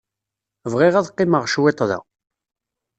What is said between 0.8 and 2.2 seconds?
ad qqimeɣ cwiṭ da.